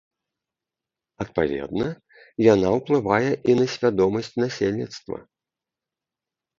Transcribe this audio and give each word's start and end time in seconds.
Адпаведна, 1.25 1.87
яна 2.53 2.67
ўплывае 2.79 3.31
і 3.53 3.59
на 3.63 3.71
свядомасць 3.77 4.33
насельніцтва. 4.45 5.17